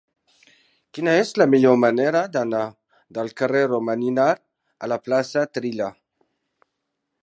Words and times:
Quina 0.97 1.13
és 1.23 1.33
la 1.41 1.47
millor 1.51 1.77
manera 1.81 2.23
d'anar 2.37 2.63
del 3.19 3.31
carrer 3.43 3.63
del 3.67 3.71
Romaninar 3.75 4.29
a 4.87 4.93
la 4.95 5.01
plaça 5.09 5.45
de 5.49 5.57
Trilla? 5.61 5.97